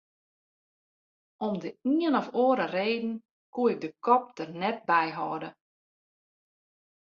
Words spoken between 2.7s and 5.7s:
reden koe ik de kop der net by hâlde.